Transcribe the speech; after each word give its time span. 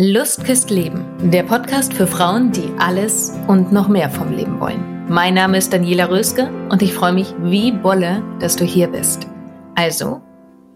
Lust 0.00 0.44
küsst 0.44 0.70
Leben, 0.70 1.04
der 1.28 1.42
Podcast 1.42 1.92
für 1.92 2.06
Frauen, 2.06 2.52
die 2.52 2.70
alles 2.78 3.32
und 3.48 3.72
noch 3.72 3.88
mehr 3.88 4.08
vom 4.08 4.30
Leben 4.30 4.60
wollen. 4.60 5.08
Mein 5.08 5.34
Name 5.34 5.58
ist 5.58 5.72
Daniela 5.72 6.08
Röske 6.08 6.48
und 6.68 6.82
ich 6.82 6.94
freue 6.94 7.12
mich 7.12 7.34
wie 7.40 7.72
Bolle, 7.72 8.22
dass 8.38 8.54
du 8.54 8.64
hier 8.64 8.86
bist. 8.86 9.26
Also, 9.74 10.22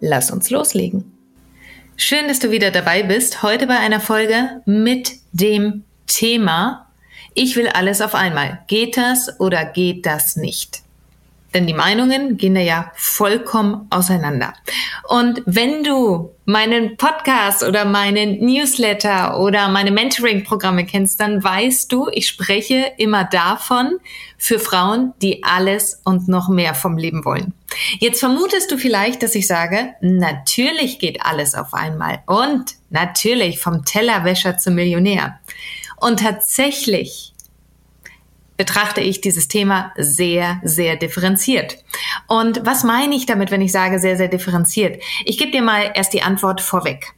lass 0.00 0.32
uns 0.32 0.50
loslegen. 0.50 1.04
Schön, 1.96 2.26
dass 2.26 2.40
du 2.40 2.50
wieder 2.50 2.72
dabei 2.72 3.04
bist. 3.04 3.44
Heute 3.44 3.68
bei 3.68 3.78
einer 3.78 4.00
Folge 4.00 4.60
mit 4.66 5.12
dem 5.30 5.84
Thema 6.08 6.88
Ich 7.34 7.54
will 7.54 7.68
alles 7.68 8.00
auf 8.00 8.16
einmal. 8.16 8.64
Geht 8.66 8.96
das 8.96 9.38
oder 9.38 9.64
geht 9.64 10.04
das 10.04 10.34
nicht? 10.34 10.82
Denn 11.54 11.66
die 11.66 11.74
Meinungen 11.74 12.36
gehen 12.36 12.54
da 12.54 12.60
ja 12.60 12.90
vollkommen 12.94 13.86
auseinander. 13.90 14.54
Und 15.08 15.42
wenn 15.44 15.84
du 15.84 16.30
meinen 16.44 16.96
Podcast 16.96 17.62
oder 17.62 17.84
meinen 17.84 18.40
Newsletter 18.40 19.38
oder 19.38 19.68
meine 19.68 19.90
Mentoring-Programme 19.90 20.86
kennst, 20.86 21.20
dann 21.20 21.42
weißt 21.42 21.92
du, 21.92 22.08
ich 22.12 22.28
spreche 22.28 22.92
immer 22.96 23.24
davon 23.24 23.98
für 24.38 24.58
Frauen, 24.58 25.12
die 25.22 25.44
alles 25.44 26.00
und 26.04 26.28
noch 26.28 26.48
mehr 26.48 26.74
vom 26.74 26.96
Leben 26.96 27.24
wollen. 27.24 27.52
Jetzt 28.00 28.20
vermutest 28.20 28.70
du 28.70 28.78
vielleicht, 28.78 29.22
dass 29.22 29.34
ich 29.34 29.46
sage, 29.46 29.94
natürlich 30.00 30.98
geht 30.98 31.24
alles 31.24 31.54
auf 31.54 31.74
einmal 31.74 32.22
und 32.26 32.74
natürlich 32.90 33.60
vom 33.60 33.84
Tellerwäscher 33.84 34.58
zum 34.58 34.74
Millionär. 34.74 35.38
Und 35.96 36.20
tatsächlich 36.20 37.31
betrachte 38.62 39.00
ich 39.00 39.20
dieses 39.20 39.48
Thema 39.48 39.92
sehr, 39.96 40.60
sehr 40.62 40.94
differenziert. 40.94 41.78
Und 42.28 42.64
was 42.64 42.84
meine 42.84 43.16
ich 43.16 43.26
damit, 43.26 43.50
wenn 43.50 43.60
ich 43.60 43.72
sage 43.72 43.98
sehr, 43.98 44.16
sehr 44.16 44.28
differenziert? 44.28 45.02
Ich 45.24 45.36
gebe 45.36 45.50
dir 45.50 45.62
mal 45.62 45.90
erst 45.96 46.12
die 46.12 46.22
Antwort 46.22 46.60
vorweg. 46.60 47.12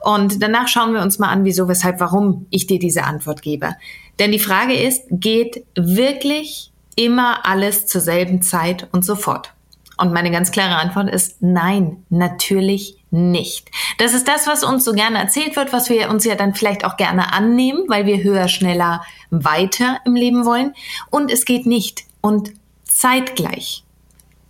Und 0.00 0.42
danach 0.42 0.68
schauen 0.68 0.92
wir 0.92 1.00
uns 1.00 1.18
mal 1.18 1.30
an, 1.30 1.46
wieso, 1.46 1.68
weshalb, 1.68 2.00
warum 2.00 2.44
ich 2.50 2.66
dir 2.66 2.78
diese 2.78 3.04
Antwort 3.04 3.40
gebe. 3.40 3.76
Denn 4.18 4.30
die 4.30 4.38
Frage 4.38 4.74
ist, 4.74 5.04
geht 5.10 5.64
wirklich 5.74 6.70
immer 6.96 7.46
alles 7.46 7.86
zur 7.86 8.02
selben 8.02 8.42
Zeit 8.42 8.86
und 8.92 9.02
sofort? 9.02 9.54
Und 9.96 10.12
meine 10.12 10.30
ganz 10.30 10.50
klare 10.50 10.76
Antwort 10.76 11.08
ist 11.08 11.40
nein, 11.40 12.04
natürlich 12.10 12.99
nicht. 13.10 13.70
Das 13.98 14.14
ist 14.14 14.28
das, 14.28 14.46
was 14.46 14.64
uns 14.64 14.84
so 14.84 14.92
gerne 14.92 15.18
erzählt 15.18 15.56
wird, 15.56 15.72
was 15.72 15.90
wir 15.90 16.10
uns 16.10 16.24
ja 16.24 16.34
dann 16.34 16.54
vielleicht 16.54 16.84
auch 16.84 16.96
gerne 16.96 17.32
annehmen, 17.32 17.84
weil 17.88 18.06
wir 18.06 18.22
höher, 18.22 18.48
schneller, 18.48 19.04
weiter 19.30 19.98
im 20.04 20.14
Leben 20.14 20.44
wollen. 20.44 20.74
Und 21.10 21.30
es 21.30 21.44
geht 21.44 21.66
nicht. 21.66 22.04
Und 22.20 22.52
zeitgleich, 22.84 23.84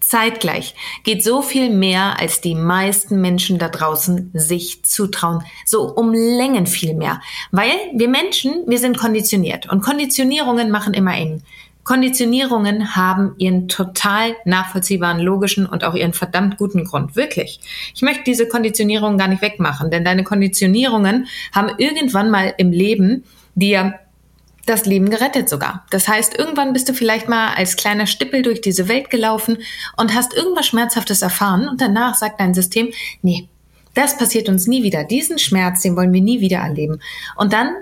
zeitgleich 0.01 0.75
geht 1.05 1.23
so 1.23 1.41
viel 1.41 1.71
mehr, 1.71 2.19
als 2.19 2.41
die 2.41 2.55
meisten 2.55 3.21
Menschen 3.21 3.59
da 3.59 3.69
draußen 3.69 4.31
sich 4.35 4.85
zutrauen. 4.85 5.45
So 5.65 5.83
um 5.83 6.13
Längen 6.13 6.67
viel 6.67 6.95
mehr. 6.95 7.21
Weil 7.53 7.73
wir 7.95 8.09
Menschen, 8.09 8.65
wir 8.67 8.79
sind 8.79 8.99
konditioniert. 8.99 9.71
Und 9.71 9.83
Konditionierungen 9.83 10.71
machen 10.71 10.95
immer 10.95 11.15
eng. 11.15 11.43
Konditionierungen 11.85 12.95
haben 12.95 13.35
ihren 13.39 13.69
total 13.69 14.37
nachvollziehbaren, 14.45 15.21
logischen 15.21 15.67
und 15.67 15.83
auch 15.85 15.95
ihren 15.95 16.13
verdammt 16.13 16.57
guten 16.57 16.85
Grund. 16.85 17.17
Wirklich. 17.17 17.61
Ich 17.95 18.03
möchte 18.03 18.25
diese 18.25 18.47
Konditionierungen 18.49 19.19
gar 19.19 19.29
nicht 19.29 19.43
wegmachen, 19.43 19.91
denn 19.91 20.05
deine 20.05 20.25
Konditionierungen 20.25 21.27
haben 21.53 21.71
irgendwann 21.79 22.31
mal 22.31 22.55
im 22.59 22.71
Leben 22.71 23.25
dir 23.55 23.99
das 24.67 24.87
Leben 24.87 25.11
gerettet 25.11 25.49
sogar. 25.49 25.85
Das 25.91 26.07
heißt, 26.07 26.39
irgendwann 26.39 26.73
bist 26.73 26.89
du 26.89 26.95
vielleicht 26.95 27.29
mal 27.29 27.55
als 27.55 27.77
kleiner 27.77 28.07
Stippel 28.07 28.43
durch 28.43 28.61
diese 28.61 28.89
Welt 28.89 29.11
gelaufen 29.11 29.59
und 29.97 30.15
hast 30.15 30.35
irgendwas 30.35 30.67
Schmerzhaftes 30.67 31.23
erfahren 31.23 31.69
und 31.69 31.81
danach 31.81 32.15
sagt 32.15 32.41
dein 32.41 32.55
System, 32.55 32.91
nee, 33.23 33.49
das 33.95 34.17
passiert 34.17 34.49
uns 34.49 34.67
nie 34.67 34.83
wieder. 34.83 35.05
Diesen 35.05 35.39
Schmerz, 35.39 35.83
den 35.83 35.97
wollen 35.97 36.13
wir 36.13 36.21
nie 36.21 36.41
wieder 36.41 36.59
erleben. 36.59 37.01
Und 37.37 37.53
dann 37.53 37.75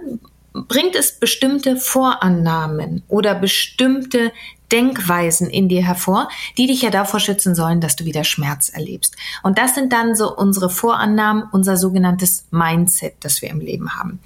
bringt 0.53 0.97
es 0.97 1.13
bestimmte 1.13 1.77
Vorannahmen 1.77 3.03
oder 3.09 3.35
bestimmte 3.35 4.33
Denkweisen 4.73 5.49
in 5.49 5.69
dir 5.69 5.85
hervor, 5.85 6.29
die 6.57 6.67
dich 6.67 6.83
ja 6.83 6.91
davor 6.91 7.21
schützen 7.21 7.55
sollen, 7.55 7.81
dass 7.81 7.97
du 7.97 8.05
wieder 8.05 8.25
Schmerz 8.25 8.69
erlebst. 8.69 9.17
Und 9.43 9.59
das 9.59 9.75
sind 9.75 9.93
dann 9.93 10.15
so 10.15 10.35
unsere 10.35 10.69
Vorannahmen, 10.69 11.45
unser 11.53 11.77
sogenanntes 11.77 12.47
Mindset, 12.51 13.15
das 13.21 13.41
wir 13.41 13.51
im 13.51 13.61
Leben 13.61 13.95
haben. 13.95 14.21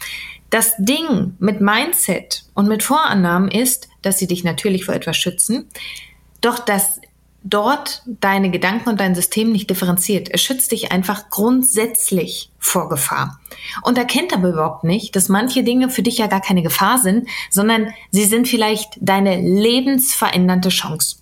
Das 0.51 0.75
Ding 0.79 1.35
mit 1.39 1.61
Mindset 1.61 2.45
und 2.55 2.69
mit 2.69 2.83
Vorannahmen 2.83 3.51
ist, 3.51 3.89
dass 4.03 4.19
sie 4.19 4.27
dich 4.27 4.45
natürlich 4.45 4.85
vor 4.85 4.95
etwas 4.95 5.17
schützen, 5.17 5.67
doch 6.41 6.59
das 6.59 7.01
dort 7.45 8.03
deine 8.07 8.51
Gedanken 8.51 8.91
und 8.91 9.01
dein 9.01 9.15
System 9.15 9.53
nicht 9.53 9.69
differenziert. 9.69 10.29
Es 10.31 10.43
schützt 10.43 10.73
dich 10.73 10.93
einfach 10.93 11.31
grundsätzlich 11.31 12.51
vor 12.59 12.89
Gefahr. 12.89 13.41
Und 13.83 13.99
erkennt 13.99 14.33
aber 14.33 14.51
überhaupt 14.51 14.85
nicht, 14.85 15.17
dass 15.17 15.29
manche 15.29 15.63
Dinge 15.63 15.91
für 15.91 16.03
dich 16.03 16.19
ja 16.19 16.27
gar 16.27 16.41
keine 16.41 16.63
Gefahr 16.63 16.99
sind, 16.99 17.29
sondern 17.51 17.93
sie 18.11 18.25
sind 18.25 18.49
vielleicht 18.49 18.99
deine 19.01 19.41
lebensverändernde 19.41 20.69
Chance. 20.69 21.17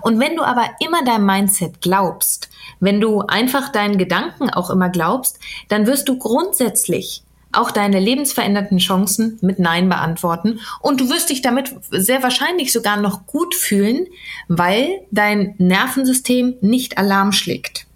Und 0.00 0.18
wenn 0.20 0.36
du 0.36 0.42
aber 0.42 0.68
immer 0.80 1.04
dein 1.04 1.24
Mindset 1.24 1.80
glaubst, 1.80 2.48
wenn 2.80 3.00
du 3.00 3.20
einfach 3.20 3.70
deinen 3.70 3.98
Gedanken 3.98 4.50
auch 4.50 4.70
immer 4.70 4.88
glaubst, 4.88 5.38
dann 5.68 5.86
wirst 5.86 6.08
du 6.08 6.18
grundsätzlich 6.18 7.22
auch 7.52 7.70
deine 7.70 7.98
lebensverändernden 7.98 8.78
Chancen 8.78 9.38
mit 9.40 9.58
Nein 9.58 9.88
beantworten 9.88 10.60
und 10.80 11.00
du 11.00 11.10
wirst 11.10 11.30
dich 11.30 11.42
damit 11.42 11.74
sehr 11.90 12.22
wahrscheinlich 12.22 12.72
sogar 12.72 12.96
noch 12.96 13.26
gut 13.26 13.54
fühlen, 13.54 14.06
weil 14.48 15.00
dein 15.10 15.54
Nervensystem 15.58 16.54
nicht 16.60 16.98
Alarm 16.98 17.32
schlägt. 17.32 17.86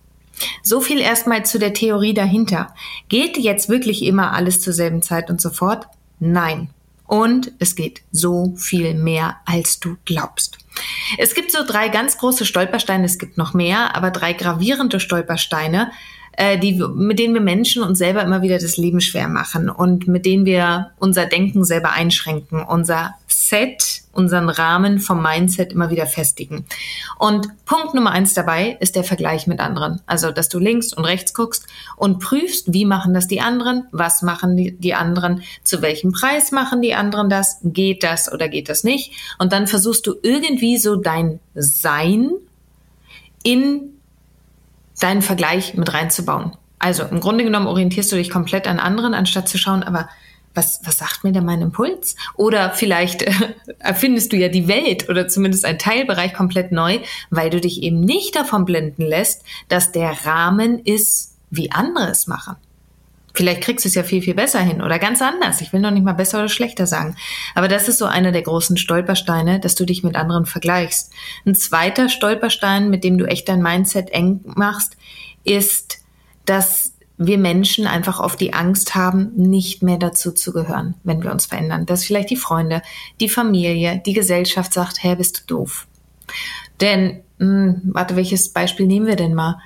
So 0.62 0.81
viel 0.81 1.00
erstmal 1.00 1.44
zu 1.44 1.59
der 1.59 1.75
Theorie 1.75 2.14
dahinter. 2.14 2.75
Geht 3.09 3.37
jetzt 3.37 3.69
wirklich 3.69 4.04
immer 4.04 4.32
alles 4.32 4.60
zur 4.60 4.72
selben 4.72 5.03
Zeit 5.03 5.31
und 5.31 5.41
so 5.41 5.50
fort? 5.50 5.87
Nein. 6.19 6.70
Und 7.06 7.53
es 7.59 7.76
geht 7.76 8.03
so 8.10 8.54
viel 8.56 8.94
mehr, 8.94 9.37
als 9.44 9.78
du 9.78 9.97
glaubst. 10.04 10.59
Es 11.19 11.34
gibt 11.34 11.53
so 11.53 11.64
drei 11.64 11.88
ganz 11.88 12.19
große 12.19 12.47
Stolpersteine, 12.47 13.04
es 13.04 13.19
gibt 13.19 13.38
noch 13.38 13.54
mehr, 13.54 13.94
aber 13.94 14.10
drei 14.10 14.32
gravierende 14.32 14.98
Stolpersteine, 14.98 15.93
äh, 16.37 16.59
die, 16.59 16.75
mit 16.75 17.19
denen 17.19 17.34
wir 17.34 17.41
Menschen 17.41 17.83
uns 17.83 17.99
selber 17.99 18.22
immer 18.22 18.43
wieder 18.43 18.59
das 18.59 18.77
Leben 18.77 19.00
schwer 19.00 19.28
machen 19.28 19.69
und 19.69 20.09
mit 20.09 20.27
denen 20.27 20.45
wir 20.45 20.91
unser 20.99 21.27
Denken 21.27 21.65
selber 21.65 21.93
einschränken, 21.93 22.62
unser 22.62 23.15
Set, 23.27 24.03
unseren 24.12 24.49
Rahmen 24.49 25.00
vom 25.00 25.23
Mindset 25.23 25.73
immer 25.73 25.91
wieder 25.91 26.06
festigen. 26.06 26.65
Und 27.19 27.49
Punkt 27.67 27.94
Nummer 27.94 28.12
eins 28.12 28.33
dabei 28.33 28.77
ist 28.81 28.97
der 28.97 29.05
Vergleich 29.05 29.47
mit 29.47 29.61
anderen. 29.61 30.00
Also, 30.06 30.31
dass 30.31 30.49
du 30.49 30.59
links 30.59 30.93
und 30.93 31.05
rechts 31.05 31.34
guckst 31.34 31.67
und 31.97 32.21
prüfst, 32.21 32.73
wie 32.73 32.84
machen 32.84 33.12
das 33.12 33.27
die 33.27 33.41
anderen, 33.41 33.87
was 33.93 34.23
machen 34.23 34.56
die, 34.56 34.73
die 34.73 34.94
anderen, 34.94 35.43
zu 35.62 35.83
welchem 35.83 36.12
Preis 36.12 36.53
machen 36.53 36.81
die 36.81 36.94
anderen 36.94 37.28
das, 37.28 37.59
geht 37.62 38.03
das 38.03 38.33
oder 38.33 38.49
geht 38.49 38.69
das 38.69 38.84
nicht. 38.84 39.12
Und 39.39 39.53
dann 39.53 39.67
versuchst 39.67 40.06
du 40.06 40.15
irgendwie 40.23 40.78
so 40.78 40.97
dein 40.97 41.41
Sein 41.55 42.31
in 43.43 43.94
deinen 45.00 45.22
Vergleich 45.22 45.75
mit 45.75 45.93
reinzubauen. 45.93 46.53
Also 46.78 47.05
im 47.05 47.21
Grunde 47.21 47.44
genommen 47.44 47.66
orientierst 47.66 48.12
du 48.12 48.16
dich 48.16 48.31
komplett 48.31 48.66
an 48.66 48.78
anderen, 48.78 49.15
anstatt 49.15 49.49
zu 49.49 49.59
schauen, 49.59 49.82
aber 49.82 50.09
was, 50.55 50.81
was 50.84 50.99
sagt 50.99 51.25
mir 51.25 51.32
denn 51.32 51.44
mein 51.44 51.62
Impuls? 51.62 52.15
Oder 52.37 52.71
vielleicht 52.71 53.22
äh, 53.22 53.32
erfindest 53.78 54.32
du 54.32 54.37
ja 54.37 54.49
die 54.49 54.69
Welt 54.69 55.09
oder 55.09 55.28
zumindest 55.28 55.65
einen 55.65 55.78
Teilbereich 55.78 56.32
komplett 56.32 56.72
neu, 56.72 57.00
weil 57.31 57.50
du 57.50 57.60
dich 57.60 57.82
eben 57.82 58.00
nicht 58.00 58.37
davon 58.37 58.65
blenden 58.65 59.03
lässt, 59.03 59.44
dass 59.69 59.93
der 59.93 60.25
Rahmen 60.25 60.78
ist, 60.78 61.37
wie 61.50 61.72
andere 61.72 62.09
es 62.09 62.26
machen. 62.26 62.56
Vielleicht 63.34 63.62
kriegst 63.62 63.84
du 63.84 63.89
es 63.89 63.97
ja 63.97 64.05
viel, 64.05 64.22
viel 64.22 64.34
besser 64.34 64.61
hin 64.61 64.81
oder 64.81 65.00
ganz 65.00 65.21
anders. 65.21 65.61
Ich 65.61 65.72
will 65.72 65.81
noch 65.81 65.91
nicht 65.91 66.05
mal 66.05 66.12
besser 66.12 66.39
oder 66.39 66.49
schlechter 66.49 66.87
sagen. 66.87 67.17
Aber 67.56 67.67
das 67.67 67.89
ist 67.89 67.99
so 67.99 68.06
einer 68.06 68.31
der 68.31 68.43
großen 68.43 68.77
Stolpersteine, 68.77 69.59
dass 69.59 69.75
du 69.75 69.84
dich 69.84 70.05
mit 70.05 70.15
anderen 70.15 70.47
vergleichst. 70.47 71.12
Ein 71.44 71.56
zweiter 71.56 72.09
Stolperstein, 72.09 72.91
mit 72.91 73.03
dem 73.03 73.19
du 73.19 73.27
echt 73.27 73.49
dein 73.49 73.61
Mindset 73.61 74.11
eng 74.11 74.41
machst, 74.44 74.97
ist, 75.43 75.99
dass 76.44 76.93
wir 77.17 77.39
Menschen 77.39 77.87
einfach 77.87 78.21
oft 78.21 78.41
die 78.41 78.55
Angst 78.55 78.94
haben, 78.94 79.33
nicht 79.37 79.82
mehr 79.82 79.99
dazu 79.99 80.32
zu 80.32 80.53
gehören, 80.53 80.94
wenn 81.03 81.23
wir 81.23 81.32
uns 81.32 81.47
verändern. 81.47 81.87
Dass 81.87 82.05
vielleicht 82.05 82.31
die 82.31 82.37
Freunde, 82.37 82.82
die 83.20 83.29
Familie, 83.29 84.00
die 84.06 84.14
Gesellschaft 84.14 84.73
sagt, 84.73 85.03
hä, 85.03 85.17
bist 85.17 85.41
du 85.41 85.56
doof. 85.56 85.88
Denn, 86.81 87.23
mh, 87.38 87.47
hm, 87.47 87.81
warte, 87.87 88.14
welches 88.14 88.53
Beispiel 88.53 88.87
nehmen 88.87 89.06
wir 89.06 89.17
denn 89.17 89.35
mal? 89.35 89.61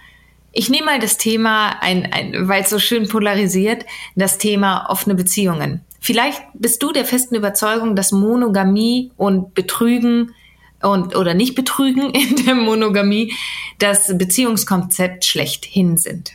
Ich 0.58 0.68
nehme 0.70 0.86
mal 0.86 0.98
das 0.98 1.18
Thema, 1.18 1.80
ein, 1.82 2.12
ein, 2.12 2.48
weil 2.48 2.64
es 2.64 2.70
so 2.70 2.80
schön 2.80 3.08
polarisiert, 3.08 3.86
das 4.16 4.38
Thema 4.38 4.90
offene 4.90 5.14
Beziehungen. 5.14 5.84
Vielleicht 6.00 6.42
bist 6.52 6.82
du 6.82 6.90
der 6.90 7.04
festen 7.04 7.36
Überzeugung, 7.36 7.94
dass 7.94 8.10
Monogamie 8.10 9.12
und 9.16 9.54
Betrügen 9.54 10.34
und 10.82 11.14
oder 11.14 11.34
nicht 11.34 11.54
Betrügen 11.54 12.10
in 12.10 12.44
der 12.44 12.56
Monogamie 12.56 13.32
das 13.78 14.18
Beziehungskonzept 14.18 15.24
schlechthin 15.24 15.96
sind. 15.96 16.32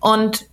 Und 0.00 0.44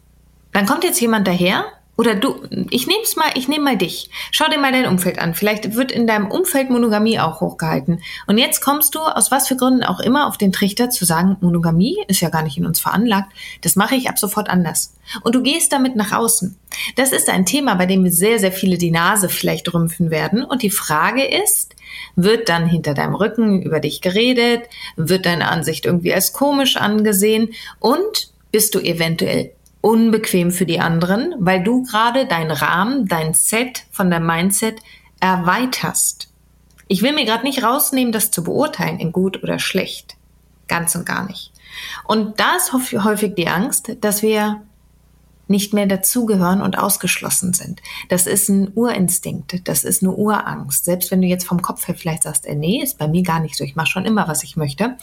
dann 0.53 0.65
kommt 0.65 0.85
jetzt 0.85 1.01
jemand 1.01 1.27
daher 1.27 1.65
oder 1.95 2.15
du, 2.15 2.41
ich 2.71 2.87
nehme 2.87 3.03
mal, 3.17 3.29
ich 3.35 3.47
nehme 3.47 3.63
mal 3.63 3.77
dich. 3.77 4.09
Schau 4.31 4.49
dir 4.49 4.57
mal 4.57 4.71
dein 4.71 4.87
Umfeld 4.87 5.19
an. 5.19 5.35
Vielleicht 5.35 5.75
wird 5.75 5.91
in 5.91 6.07
deinem 6.07 6.31
Umfeld 6.31 6.71
Monogamie 6.71 7.19
auch 7.19 7.39
hochgehalten. 7.39 8.01
Und 8.25 8.39
jetzt 8.39 8.61
kommst 8.61 8.95
du 8.95 8.99
aus 8.99 9.29
was 9.29 9.47
für 9.47 9.55
Gründen 9.55 9.83
auch 9.83 9.99
immer 9.99 10.27
auf 10.27 10.37
den 10.37 10.51
Trichter 10.51 10.89
zu 10.89 11.05
sagen, 11.05 11.37
Monogamie 11.41 11.97
ist 12.07 12.21
ja 12.21 12.29
gar 12.29 12.41
nicht 12.41 12.57
in 12.57 12.65
uns 12.65 12.79
veranlagt. 12.79 13.31
Das 13.61 13.75
mache 13.75 13.95
ich 13.95 14.09
ab 14.09 14.17
sofort 14.17 14.49
anders. 14.49 14.95
Und 15.21 15.35
du 15.35 15.43
gehst 15.43 15.71
damit 15.71 15.95
nach 15.95 16.11
außen. 16.11 16.57
Das 16.95 17.11
ist 17.11 17.29
ein 17.29 17.45
Thema, 17.45 17.75
bei 17.75 17.85
dem 17.85 18.09
sehr, 18.09 18.39
sehr 18.39 18.51
viele 18.51 18.79
die 18.79 18.91
Nase 18.91 19.29
vielleicht 19.29 19.71
rümpfen 19.71 20.09
werden. 20.09 20.43
Und 20.43 20.63
die 20.63 20.71
Frage 20.71 21.23
ist, 21.23 21.75
wird 22.15 22.49
dann 22.49 22.67
hinter 22.67 22.95
deinem 22.95 23.13
Rücken 23.13 23.61
über 23.61 23.79
dich 23.79 24.01
geredet? 24.01 24.63
Wird 24.95 25.27
deine 25.27 25.49
Ansicht 25.49 25.85
irgendwie 25.85 26.13
als 26.13 26.33
komisch 26.33 26.75
angesehen? 26.75 27.53
Und 27.79 28.31
bist 28.51 28.73
du 28.73 28.79
eventuell 28.79 29.51
unbequem 29.83 30.51
für 30.51 30.65
die 30.65 30.79
anderen, 30.79 31.35
weil 31.39 31.61
du 31.61 31.83
gerade 31.83 32.25
dein 32.25 32.51
Rahmen, 32.51 33.05
dein 33.05 33.33
Set 33.33 33.83
von 33.91 34.09
der 34.09 34.21
Mindset 34.21 34.79
erweiterst. 35.19 36.29
Ich 36.87 37.01
will 37.01 37.11
mir 37.11 37.25
gerade 37.25 37.43
nicht 37.43 37.63
rausnehmen, 37.63 38.13
das 38.13 38.31
zu 38.31 38.45
beurteilen, 38.45 38.99
in 38.99 39.11
gut 39.11 39.43
oder 39.43 39.59
schlecht. 39.59 40.15
Ganz 40.69 40.95
und 40.95 41.05
gar 41.05 41.25
nicht. 41.27 41.51
Und 42.05 42.39
da 42.39 42.55
ist 42.55 42.71
häufig 42.71 43.35
die 43.35 43.49
Angst, 43.49 43.97
dass 43.99 44.21
wir 44.21 44.61
nicht 45.47 45.73
mehr 45.73 45.85
dazugehören 45.85 46.61
und 46.61 46.77
ausgeschlossen 46.77 47.53
sind. 47.53 47.81
Das 48.09 48.27
ist 48.27 48.49
ein 48.49 48.71
Urinstinkt, 48.75 49.67
das 49.67 49.83
ist 49.83 50.01
eine 50.01 50.13
Urangst. 50.13 50.85
Selbst 50.85 51.11
wenn 51.11 51.21
du 51.21 51.27
jetzt 51.27 51.45
vom 51.45 51.61
Kopf 51.61 51.87
her 51.87 51.95
vielleicht 51.95 52.23
sagst, 52.23 52.45
äh, 52.45 52.55
nee, 52.55 52.81
ist 52.81 52.97
bei 52.97 53.07
mir 53.07 53.23
gar 53.23 53.39
nicht 53.39 53.55
so, 53.55 53.63
ich 53.63 53.75
mache 53.75 53.87
schon 53.87 54.05
immer, 54.05 54.27
was 54.27 54.43
ich 54.43 54.55
möchte, 54.55 54.95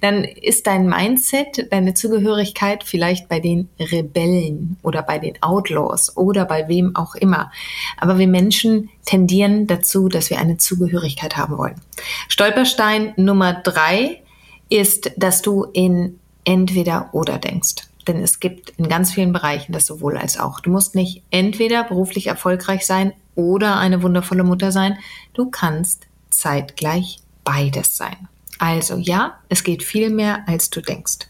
dann 0.00 0.24
ist 0.24 0.66
dein 0.66 0.86
Mindset, 0.86 1.72
deine 1.72 1.94
Zugehörigkeit 1.94 2.84
vielleicht 2.84 3.28
bei 3.28 3.40
den 3.40 3.68
Rebellen 3.80 4.76
oder 4.82 5.02
bei 5.02 5.18
den 5.18 5.42
Outlaws 5.42 6.16
oder 6.16 6.44
bei 6.44 6.68
wem 6.68 6.94
auch 6.94 7.14
immer. 7.14 7.50
Aber 7.96 8.18
wir 8.18 8.28
Menschen 8.28 8.90
tendieren 9.06 9.66
dazu, 9.66 10.08
dass 10.08 10.30
wir 10.30 10.38
eine 10.38 10.58
Zugehörigkeit 10.58 11.36
haben 11.36 11.56
wollen. 11.56 11.80
Stolperstein 12.28 13.14
Nummer 13.16 13.54
drei 13.54 14.22
ist, 14.68 15.12
dass 15.16 15.42
du 15.42 15.64
in 15.72 16.18
entweder 16.44 17.08
oder 17.12 17.38
denkst. 17.38 17.85
Denn 18.06 18.20
es 18.22 18.40
gibt 18.40 18.70
in 18.70 18.88
ganz 18.88 19.12
vielen 19.12 19.32
Bereichen 19.32 19.72
das 19.72 19.86
sowohl 19.86 20.16
als 20.16 20.38
auch. 20.38 20.60
Du 20.60 20.70
musst 20.70 20.94
nicht 20.94 21.22
entweder 21.30 21.84
beruflich 21.84 22.28
erfolgreich 22.28 22.86
sein 22.86 23.12
oder 23.34 23.78
eine 23.78 24.02
wundervolle 24.02 24.44
Mutter 24.44 24.72
sein. 24.72 24.98
Du 25.34 25.50
kannst 25.50 26.06
zeitgleich 26.30 27.18
beides 27.44 27.96
sein. 27.96 28.28
Also 28.58 28.96
ja, 28.96 29.38
es 29.48 29.64
geht 29.64 29.82
viel 29.82 30.10
mehr, 30.10 30.44
als 30.46 30.70
du 30.70 30.80
denkst. 30.80 31.26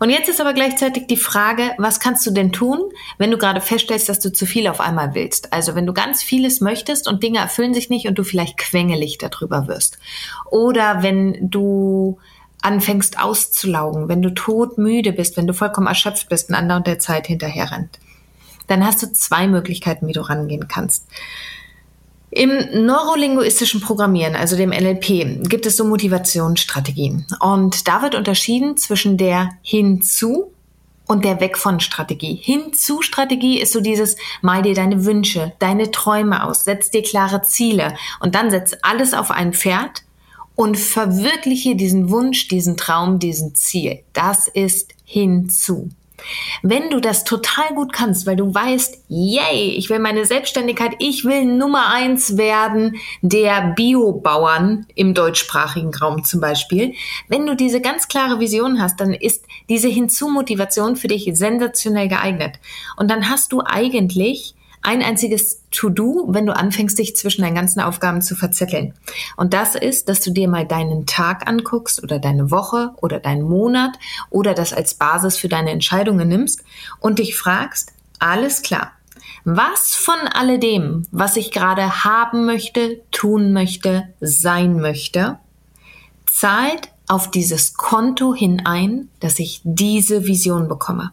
Und 0.00 0.10
jetzt 0.10 0.28
ist 0.28 0.40
aber 0.40 0.54
gleichzeitig 0.54 1.06
die 1.06 1.16
Frage, 1.16 1.72
was 1.78 2.00
kannst 2.00 2.26
du 2.26 2.30
denn 2.30 2.52
tun, 2.52 2.80
wenn 3.18 3.30
du 3.30 3.38
gerade 3.38 3.60
feststellst, 3.60 4.08
dass 4.08 4.20
du 4.20 4.32
zu 4.32 4.46
viel 4.46 4.68
auf 4.68 4.80
einmal 4.80 5.14
willst? 5.14 5.52
Also 5.52 5.74
wenn 5.74 5.86
du 5.86 5.92
ganz 5.92 6.22
vieles 6.22 6.60
möchtest 6.60 7.06
und 7.08 7.22
Dinge 7.22 7.38
erfüllen 7.38 7.74
sich 7.74 7.90
nicht 7.90 8.06
und 8.06 8.18
du 8.18 8.24
vielleicht 8.24 8.56
quengelig 8.56 9.18
darüber 9.18 9.68
wirst. 9.68 9.98
Oder 10.50 11.02
wenn 11.02 11.50
du 11.50 12.18
anfängst 12.64 13.20
auszulaugen, 13.20 14.08
wenn 14.08 14.22
du 14.22 14.30
todmüde 14.30 15.12
bist, 15.12 15.36
wenn 15.36 15.46
du 15.46 15.52
vollkommen 15.52 15.86
erschöpft 15.86 16.28
bist 16.28 16.48
und 16.48 16.54
andauernd 16.54 16.86
der 16.86 16.98
Zeit 16.98 17.26
hinterher 17.26 17.70
rennt, 17.70 17.98
dann 18.66 18.84
hast 18.84 19.02
du 19.02 19.12
zwei 19.12 19.46
Möglichkeiten, 19.46 20.06
wie 20.06 20.12
du 20.12 20.22
rangehen 20.22 20.68
kannst. 20.68 21.06
Im 22.30 22.50
neurolinguistischen 22.84 23.80
Programmieren, 23.80 24.34
also 24.34 24.56
dem 24.56 24.70
NLP, 24.70 25.48
gibt 25.48 25.66
es 25.66 25.76
so 25.76 25.84
Motivationsstrategien. 25.84 27.26
Und 27.38 27.86
da 27.86 28.02
wird 28.02 28.16
unterschieden 28.16 28.76
zwischen 28.76 29.16
der 29.16 29.50
Hinzu 29.62 30.50
und 31.06 31.24
der 31.24 31.40
Weg 31.40 31.58
von 31.58 31.80
Strategie. 31.80 32.34
Hinzu 32.34 33.02
Strategie 33.02 33.60
ist 33.60 33.72
so 33.72 33.80
dieses, 33.80 34.16
mal 34.40 34.62
dir 34.62 34.74
deine 34.74 35.04
Wünsche, 35.04 35.52
deine 35.58 35.90
Träume 35.90 36.44
aus, 36.44 36.64
setz 36.64 36.90
dir 36.90 37.02
klare 37.02 37.42
Ziele 37.42 37.94
und 38.20 38.34
dann 38.34 38.50
setz 38.50 38.74
alles 38.82 39.14
auf 39.14 39.30
ein 39.30 39.52
Pferd 39.52 40.02
und 40.56 40.78
verwirkliche 40.78 41.76
diesen 41.76 42.10
Wunsch, 42.10 42.48
diesen 42.48 42.76
Traum, 42.76 43.18
diesen 43.18 43.54
Ziel. 43.54 44.00
Das 44.12 44.48
ist 44.48 44.94
hinzu. 45.04 45.88
Wenn 46.62 46.90
du 46.90 47.00
das 47.00 47.24
total 47.24 47.74
gut 47.74 47.92
kannst, 47.92 48.26
weil 48.26 48.36
du 48.36 48.54
weißt, 48.54 49.04
yay, 49.08 49.74
ich 49.76 49.90
will 49.90 49.98
meine 49.98 50.24
Selbstständigkeit, 50.24 50.92
ich 50.98 51.24
will 51.24 51.44
Nummer 51.44 51.92
eins 51.92 52.36
werden 52.36 52.96
der 53.20 53.74
Biobauern 53.76 54.86
im 54.94 55.14
deutschsprachigen 55.14 55.94
Raum 55.94 56.24
zum 56.24 56.40
Beispiel. 56.40 56.94
Wenn 57.28 57.46
du 57.46 57.56
diese 57.56 57.80
ganz 57.80 58.08
klare 58.08 58.40
Vision 58.40 58.80
hast, 58.80 59.00
dann 59.00 59.12
ist 59.12 59.44
diese 59.68 59.88
Hinzu-Motivation 59.88 60.96
für 60.96 61.08
dich 61.08 61.28
sensationell 61.34 62.08
geeignet. 62.08 62.58
Und 62.96 63.10
dann 63.10 63.28
hast 63.28 63.52
du 63.52 63.60
eigentlich 63.64 64.54
ein 64.84 65.02
einziges 65.02 65.62
To-Do, 65.70 66.26
wenn 66.28 66.44
du 66.44 66.54
anfängst, 66.54 66.98
dich 66.98 67.16
zwischen 67.16 67.42
deinen 67.42 67.54
ganzen 67.54 67.80
Aufgaben 67.80 68.20
zu 68.20 68.36
verzetteln. 68.36 68.92
Und 69.36 69.54
das 69.54 69.74
ist, 69.74 70.10
dass 70.10 70.20
du 70.20 70.30
dir 70.30 70.46
mal 70.46 70.66
deinen 70.66 71.06
Tag 71.06 71.48
anguckst 71.48 72.02
oder 72.02 72.18
deine 72.18 72.50
Woche 72.50 72.90
oder 73.00 73.18
deinen 73.18 73.42
Monat 73.42 73.98
oder 74.28 74.52
das 74.52 74.74
als 74.74 74.94
Basis 74.94 75.38
für 75.38 75.48
deine 75.48 75.70
Entscheidungen 75.70 76.28
nimmst 76.28 76.62
und 77.00 77.18
dich 77.18 77.34
fragst, 77.34 77.92
alles 78.18 78.60
klar, 78.60 78.92
was 79.44 79.94
von 79.94 80.18
alledem, 80.32 81.06
was 81.10 81.36
ich 81.36 81.50
gerade 81.50 82.04
haben 82.04 82.44
möchte, 82.44 83.00
tun 83.10 83.54
möchte, 83.54 84.08
sein 84.20 84.80
möchte, 84.80 85.38
zahlt 86.26 86.90
auf 87.08 87.30
dieses 87.30 87.74
Konto 87.74 88.34
hinein, 88.34 89.08
dass 89.20 89.38
ich 89.38 89.62
diese 89.64 90.26
Vision 90.26 90.68
bekomme. 90.68 91.12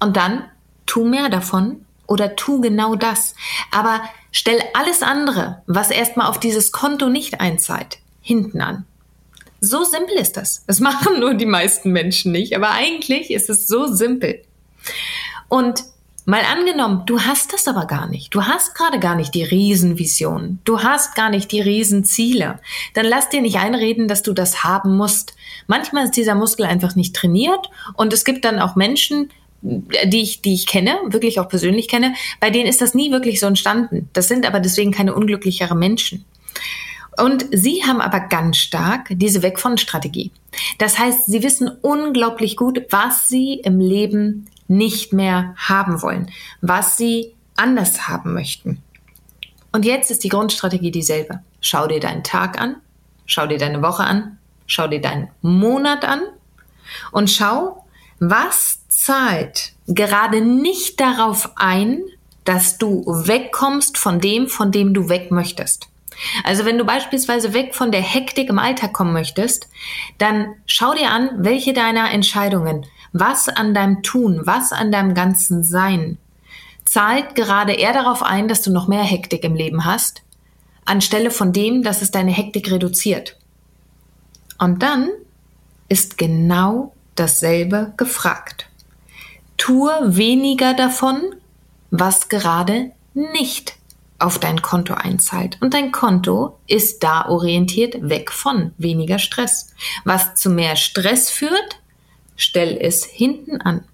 Und 0.00 0.16
dann 0.16 0.44
tu 0.86 1.04
mehr 1.04 1.28
davon 1.28 1.84
oder 2.08 2.34
tu 2.34 2.60
genau 2.60 2.96
das. 2.96 3.36
Aber 3.70 4.00
stell 4.32 4.60
alles 4.74 5.02
andere, 5.02 5.62
was 5.66 5.92
erstmal 5.92 6.26
auf 6.26 6.40
dieses 6.40 6.72
Konto 6.72 7.08
nicht 7.08 7.40
einzahlt, 7.40 7.98
hinten 8.20 8.60
an. 8.60 8.84
So 9.60 9.84
simpel 9.84 10.16
ist 10.16 10.36
das. 10.36 10.64
Das 10.66 10.80
machen 10.88 11.20
nur 11.20 11.34
die 11.34 11.46
meisten 11.46 11.92
Menschen 11.92 12.32
nicht, 12.32 12.56
aber 12.56 12.70
eigentlich 12.70 13.30
ist 13.30 13.48
es 13.48 13.68
so 13.68 13.86
simpel. 13.86 14.42
Und 15.48 15.84
mal 16.24 16.42
angenommen, 16.42 17.02
du 17.06 17.20
hast 17.20 17.52
das 17.52 17.68
aber 17.68 17.86
gar 17.86 18.08
nicht. 18.08 18.34
Du 18.34 18.44
hast 18.44 18.74
gerade 18.74 18.98
gar 18.98 19.14
nicht 19.14 19.34
die 19.34 19.44
Riesenvision. 19.44 20.60
Du 20.64 20.82
hast 20.82 21.14
gar 21.14 21.30
nicht 21.30 21.52
die 21.52 21.60
Riesenziele. 21.60 22.60
Dann 22.94 23.06
lass 23.06 23.28
dir 23.28 23.42
nicht 23.42 23.58
einreden, 23.58 24.08
dass 24.08 24.22
du 24.22 24.32
das 24.32 24.64
haben 24.64 24.96
musst. 24.96 25.34
Manchmal 25.66 26.04
ist 26.04 26.16
dieser 26.16 26.34
Muskel 26.34 26.64
einfach 26.66 26.94
nicht 26.94 27.14
trainiert 27.14 27.70
und 27.94 28.12
es 28.12 28.24
gibt 28.24 28.44
dann 28.44 28.58
auch 28.58 28.76
Menschen, 28.76 29.30
die 29.62 30.22
ich, 30.22 30.42
die 30.42 30.54
ich 30.54 30.66
kenne, 30.66 30.98
wirklich 31.06 31.40
auch 31.40 31.48
persönlich 31.48 31.88
kenne, 31.88 32.14
bei 32.40 32.50
denen 32.50 32.68
ist 32.68 32.80
das 32.80 32.94
nie 32.94 33.10
wirklich 33.10 33.40
so 33.40 33.46
entstanden. 33.46 34.08
Das 34.12 34.28
sind 34.28 34.46
aber 34.46 34.60
deswegen 34.60 34.92
keine 34.92 35.14
unglücklichere 35.14 35.74
Menschen. 35.74 36.24
Und 37.20 37.46
sie 37.50 37.82
haben 37.84 38.00
aber 38.00 38.20
ganz 38.20 38.58
stark 38.58 39.08
diese 39.10 39.42
Weg 39.42 39.58
von 39.58 39.76
Strategie. 39.76 40.30
Das 40.78 40.98
heißt, 40.98 41.26
sie 41.26 41.42
wissen 41.42 41.68
unglaublich 41.82 42.56
gut, 42.56 42.86
was 42.90 43.28
sie 43.28 43.54
im 43.54 43.80
Leben 43.80 44.46
nicht 44.68 45.12
mehr 45.12 45.54
haben 45.56 46.00
wollen, 46.02 46.30
was 46.60 46.96
sie 46.96 47.34
anders 47.56 48.06
haben 48.06 48.34
möchten. 48.34 48.82
Und 49.72 49.84
jetzt 49.84 50.10
ist 50.10 50.22
die 50.22 50.28
Grundstrategie 50.28 50.92
dieselbe. 50.92 51.40
Schau 51.60 51.88
dir 51.88 52.00
deinen 52.00 52.22
Tag 52.22 52.60
an, 52.60 52.76
schau 53.26 53.46
dir 53.46 53.58
deine 53.58 53.82
Woche 53.82 54.04
an, 54.04 54.38
schau 54.66 54.86
dir 54.86 55.00
deinen 55.00 55.28
Monat 55.42 56.04
an 56.04 56.20
und 57.10 57.30
schau, 57.30 57.84
was 58.20 58.80
zahlt 58.88 59.72
gerade 59.86 60.40
nicht 60.40 61.00
darauf 61.00 61.52
ein, 61.56 62.00
dass 62.44 62.78
du 62.78 63.04
wegkommst 63.06 63.98
von 63.98 64.20
dem, 64.20 64.48
von 64.48 64.72
dem 64.72 64.94
du 64.94 65.08
weg 65.08 65.30
möchtest. 65.30 65.88
Also 66.44 66.64
wenn 66.64 66.78
du 66.78 66.84
beispielsweise 66.84 67.52
weg 67.52 67.74
von 67.74 67.92
der 67.92 68.00
Hektik 68.00 68.48
im 68.48 68.58
Alltag 68.58 68.92
kommen 68.92 69.12
möchtest, 69.12 69.68
dann 70.18 70.54
schau 70.66 70.94
dir 70.94 71.10
an, 71.10 71.30
welche 71.38 71.72
deiner 71.72 72.10
Entscheidungen, 72.10 72.86
was 73.12 73.48
an 73.48 73.72
deinem 73.72 74.02
Tun, 74.02 74.40
was 74.44 74.72
an 74.72 74.90
deinem 74.90 75.14
ganzen 75.14 75.62
Sein 75.62 76.18
zahlt 76.88 77.34
gerade 77.34 77.72
eher 77.72 77.92
darauf 77.92 78.22
ein, 78.22 78.48
dass 78.48 78.62
du 78.62 78.72
noch 78.72 78.88
mehr 78.88 79.02
Hektik 79.02 79.44
im 79.44 79.54
Leben 79.54 79.84
hast, 79.84 80.22
anstelle 80.84 81.30
von 81.30 81.52
dem, 81.52 81.82
dass 81.82 82.02
es 82.02 82.10
deine 82.10 82.30
Hektik 82.30 82.70
reduziert. 82.70 83.36
Und 84.58 84.82
dann 84.82 85.10
ist 85.88 86.18
genau 86.18 86.94
dasselbe 87.18 87.92
gefragt 87.96 88.68
tue 89.58 90.16
weniger 90.16 90.72
davon, 90.72 91.34
was 91.90 92.30
gerade 92.30 92.92
nicht 93.12 93.74
auf 94.18 94.38
dein 94.38 94.62
Konto 94.62 94.94
einzahlt. 94.94 95.58
Und 95.60 95.74
dein 95.74 95.92
Konto 95.92 96.58
ist 96.66 97.04
da 97.04 97.28
orientiert 97.28 98.08
weg 98.08 98.32
von 98.32 98.72
weniger 98.78 99.18
Stress. 99.18 99.74
Was 100.04 100.34
zu 100.36 100.48
mehr 100.48 100.76
Stress 100.76 101.30
führt, 101.30 101.80
stell 102.36 102.78
es 102.80 103.04
hinten 103.04 103.60
an. 103.60 103.84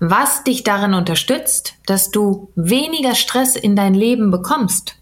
Was 0.00 0.44
dich 0.44 0.64
darin 0.64 0.94
unterstützt, 0.94 1.74
dass 1.86 2.10
du 2.10 2.50
weniger 2.54 3.14
Stress 3.14 3.56
in 3.56 3.76
dein 3.76 3.94
Leben 3.94 4.30
bekommst, 4.30 4.96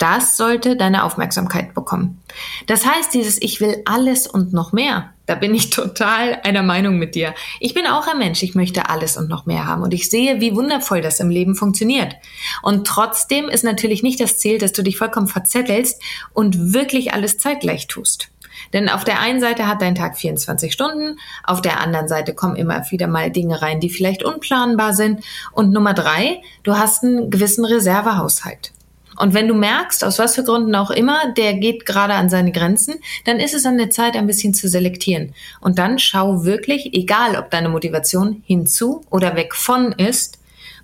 Das 0.00 0.38
sollte 0.38 0.76
deine 0.76 1.04
Aufmerksamkeit 1.04 1.74
bekommen. 1.74 2.22
Das 2.66 2.86
heißt, 2.86 3.12
dieses 3.12 3.40
Ich 3.42 3.60
will 3.60 3.82
alles 3.84 4.26
und 4.26 4.54
noch 4.54 4.72
mehr, 4.72 5.12
da 5.26 5.34
bin 5.34 5.54
ich 5.54 5.68
total 5.70 6.38
einer 6.42 6.62
Meinung 6.62 6.98
mit 6.98 7.14
dir. 7.14 7.34
Ich 7.60 7.74
bin 7.74 7.86
auch 7.86 8.08
ein 8.08 8.16
Mensch, 8.16 8.42
ich 8.42 8.54
möchte 8.54 8.88
alles 8.88 9.18
und 9.18 9.28
noch 9.28 9.44
mehr 9.44 9.66
haben 9.66 9.82
und 9.82 9.92
ich 9.92 10.08
sehe, 10.08 10.40
wie 10.40 10.56
wundervoll 10.56 11.02
das 11.02 11.20
im 11.20 11.28
Leben 11.28 11.54
funktioniert. 11.54 12.16
Und 12.62 12.86
trotzdem 12.86 13.50
ist 13.50 13.62
natürlich 13.62 14.02
nicht 14.02 14.18
das 14.20 14.38
Ziel, 14.38 14.56
dass 14.56 14.72
du 14.72 14.82
dich 14.82 14.96
vollkommen 14.96 15.28
verzettelst 15.28 16.02
und 16.32 16.72
wirklich 16.72 17.12
alles 17.12 17.36
zeitgleich 17.36 17.86
tust. 17.86 18.30
Denn 18.72 18.88
auf 18.88 19.04
der 19.04 19.20
einen 19.20 19.40
Seite 19.40 19.66
hat 19.66 19.82
dein 19.82 19.94
Tag 19.94 20.16
24 20.16 20.72
Stunden, 20.72 21.18
auf 21.44 21.60
der 21.60 21.78
anderen 21.78 22.08
Seite 22.08 22.34
kommen 22.34 22.56
immer 22.56 22.82
wieder 22.90 23.06
mal 23.06 23.30
Dinge 23.30 23.60
rein, 23.60 23.80
die 23.80 23.90
vielleicht 23.90 24.24
unplanbar 24.24 24.94
sind. 24.94 25.22
Und 25.52 25.72
Nummer 25.72 25.92
drei, 25.92 26.40
du 26.62 26.78
hast 26.78 27.04
einen 27.04 27.30
gewissen 27.30 27.66
Reservehaushalt. 27.66 28.72
Und 29.20 29.34
wenn 29.34 29.48
du 29.48 29.54
merkst, 29.54 30.02
aus 30.02 30.18
was 30.18 30.34
für 30.34 30.44
Gründen 30.44 30.74
auch 30.74 30.90
immer, 30.90 31.32
der 31.36 31.52
geht 31.54 31.84
gerade 31.84 32.14
an 32.14 32.30
seine 32.30 32.52
Grenzen, 32.52 32.94
dann 33.26 33.38
ist 33.38 33.52
es 33.52 33.66
an 33.66 33.76
der 33.76 33.90
Zeit, 33.90 34.16
ein 34.16 34.26
bisschen 34.26 34.54
zu 34.54 34.66
selektieren. 34.66 35.34
Und 35.60 35.78
dann 35.78 35.98
schau 35.98 36.44
wirklich, 36.44 36.94
egal 36.94 37.36
ob 37.36 37.50
deine 37.50 37.68
Motivation 37.68 38.42
hinzu 38.46 39.02
oder 39.10 39.36
weg 39.36 39.54
von 39.54 39.92
ist, 39.92 40.38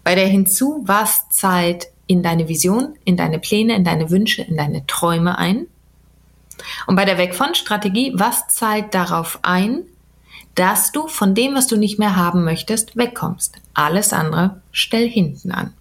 bei 0.05 0.15
der 0.15 0.27
hinzu 0.27 0.85
es 0.87 1.29
Zeit 1.31 1.89
in 2.07 2.23
deine 2.23 2.47
Vision, 2.47 2.95
in 3.07 3.17
deine 3.17 3.39
Pläne, 3.39 3.75
in 3.75 3.85
deine 3.85 4.11
Wünsche, 4.11 4.43
in 4.43 4.59
deine 4.59 4.87
Träume 4.87 5.39
ein. 5.39 5.67
Und 6.87 6.97
bei 6.97 7.07
der 7.07 7.17
Weg 7.17 7.35
von 7.35 7.55
Strategie, 7.55 8.13
was 8.15 8.49
zahlt 8.49 8.95
darauf 8.95 9.39
ein, 9.43 9.83
dass 10.55 10.93
du 10.93 11.09
von 11.09 11.35
dem, 11.35 11.55
was 11.55 11.69
du 11.69 11.77
nicht 11.77 11.99
mehr 11.99 12.17
haben 12.17 12.45
möchtest, 12.45 12.97
wegkommst? 12.99 13.55
Alles 13.73 14.13
andere 14.13 14.61
stell 14.73 15.09
hinten 15.09 15.53
an. 15.53 15.73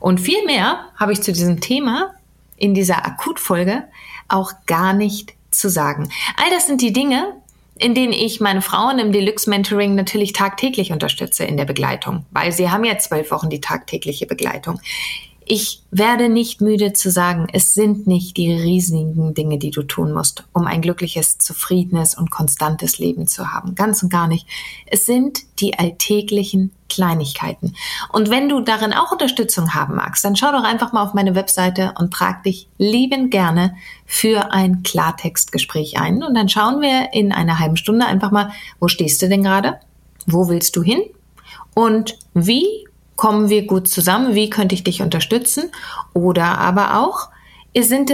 Und 0.00 0.20
viel 0.20 0.44
mehr 0.44 0.86
habe 0.96 1.12
ich 1.12 1.22
zu 1.22 1.32
diesem 1.32 1.60
Thema 1.60 2.14
in 2.56 2.74
dieser 2.74 3.06
Akutfolge 3.06 3.84
auch 4.28 4.52
gar 4.66 4.92
nicht 4.92 5.34
zu 5.50 5.70
sagen. 5.70 6.10
All 6.36 6.50
das 6.50 6.66
sind 6.66 6.82
die 6.82 6.92
Dinge, 6.92 7.34
in 7.78 7.94
denen 7.94 8.12
ich 8.12 8.40
meine 8.40 8.60
Frauen 8.60 8.98
im 8.98 9.12
Deluxe 9.12 9.48
Mentoring 9.48 9.94
natürlich 9.94 10.32
tagtäglich 10.32 10.92
unterstütze 10.92 11.44
in 11.44 11.56
der 11.56 11.64
Begleitung, 11.64 12.26
weil 12.30 12.52
sie 12.52 12.70
haben 12.70 12.84
ja 12.84 12.98
zwölf 12.98 13.30
Wochen 13.30 13.50
die 13.50 13.60
tagtägliche 13.60 14.26
Begleitung. 14.26 14.80
Ich 15.50 15.82
werde 15.90 16.28
nicht 16.28 16.60
müde 16.60 16.92
zu 16.92 17.10
sagen, 17.10 17.46
es 17.50 17.72
sind 17.72 18.06
nicht 18.06 18.36
die 18.36 18.52
riesigen 18.52 19.32
Dinge, 19.32 19.56
die 19.56 19.70
du 19.70 19.82
tun 19.82 20.12
musst, 20.12 20.44
um 20.52 20.66
ein 20.66 20.82
glückliches, 20.82 21.38
zufriedenes 21.38 22.14
und 22.14 22.30
konstantes 22.30 22.98
Leben 22.98 23.26
zu 23.26 23.50
haben. 23.50 23.74
Ganz 23.74 24.02
und 24.02 24.10
gar 24.10 24.28
nicht. 24.28 24.46
Es 24.84 25.06
sind 25.06 25.38
die 25.60 25.78
alltäglichen 25.78 26.70
Kleinigkeiten. 26.90 27.74
Und 28.12 28.28
wenn 28.28 28.50
du 28.50 28.60
darin 28.60 28.92
auch 28.92 29.10
Unterstützung 29.10 29.72
haben 29.72 29.94
magst, 29.94 30.22
dann 30.22 30.36
schau 30.36 30.52
doch 30.52 30.64
einfach 30.64 30.92
mal 30.92 31.02
auf 31.02 31.14
meine 31.14 31.34
Webseite 31.34 31.94
und 31.98 32.12
trag 32.12 32.42
dich 32.42 32.68
liebend 32.76 33.30
gerne 33.30 33.74
für 34.04 34.52
ein 34.52 34.82
Klartextgespräch 34.82 35.98
ein. 35.98 36.22
Und 36.22 36.34
dann 36.34 36.50
schauen 36.50 36.82
wir 36.82 37.14
in 37.14 37.32
einer 37.32 37.58
halben 37.58 37.78
Stunde 37.78 38.04
einfach 38.04 38.32
mal, 38.32 38.52
wo 38.80 38.88
stehst 38.88 39.22
du 39.22 39.30
denn 39.30 39.42
gerade? 39.42 39.80
Wo 40.26 40.50
willst 40.50 40.76
du 40.76 40.82
hin? 40.82 41.00
Und 41.74 42.18
wie 42.34 42.87
kommen 43.18 43.48
wir 43.50 43.66
gut 43.66 43.88
zusammen, 43.88 44.36
wie 44.36 44.48
könnte 44.48 44.76
ich 44.76 44.84
dich 44.84 45.02
unterstützen? 45.02 45.72
Oder 46.14 46.58
aber 46.58 47.02
auch, 47.02 47.30
sind, 47.76 48.12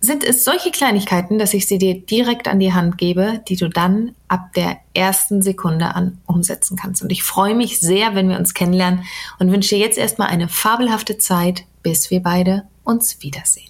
sind 0.00 0.24
es 0.24 0.44
solche 0.44 0.70
Kleinigkeiten, 0.70 1.38
dass 1.38 1.52
ich 1.52 1.66
sie 1.66 1.78
dir 1.78 2.00
direkt 2.00 2.46
an 2.46 2.60
die 2.60 2.72
Hand 2.72 2.96
gebe, 2.96 3.42
die 3.48 3.56
du 3.56 3.68
dann 3.68 4.14
ab 4.28 4.52
der 4.54 4.78
ersten 4.94 5.42
Sekunde 5.42 5.96
an 5.96 6.18
umsetzen 6.26 6.76
kannst. 6.76 7.02
Und 7.02 7.10
ich 7.10 7.24
freue 7.24 7.56
mich 7.56 7.80
sehr, 7.80 8.14
wenn 8.14 8.28
wir 8.28 8.38
uns 8.38 8.54
kennenlernen 8.54 9.04
und 9.40 9.50
wünsche 9.50 9.74
dir 9.74 9.80
jetzt 9.80 9.98
erstmal 9.98 10.28
eine 10.28 10.48
fabelhafte 10.48 11.18
Zeit, 11.18 11.64
bis 11.82 12.12
wir 12.12 12.22
beide 12.22 12.62
uns 12.84 13.20
wiedersehen. 13.22 13.69